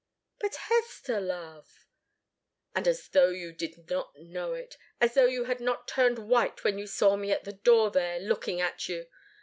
"But 0.39 0.55
Hester, 0.55 1.19
love" 1.21 1.85
"And 2.75 2.87
as 2.87 3.07
though 3.09 3.29
you 3.29 3.53
did 3.53 3.87
not 3.87 4.11
know 4.17 4.55
it 4.55 4.75
as 4.99 5.13
though 5.13 5.27
you 5.27 5.43
had 5.43 5.59
not 5.59 5.87
turned 5.87 6.17
white 6.27 6.63
when 6.63 6.79
you 6.79 6.87
saw 6.87 7.15
me 7.15 7.31
at 7.31 7.43
the 7.43 7.53
door 7.53 7.91
there, 7.91 8.19
looking 8.19 8.59
at 8.59 8.89
you! 8.89 9.05